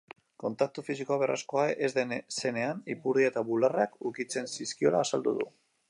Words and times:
Kontaktu 0.43 0.83
fisikoa 0.87 1.17
beharrezkoa 1.23 1.65
ez 1.87 1.91
zenean, 2.39 2.81
ipurdia 2.95 3.31
eta 3.33 3.45
bularrak 3.53 3.97
ukitzen 4.13 4.53
zizkiola 4.57 5.05
azaldu 5.09 5.37
du. 5.43 5.49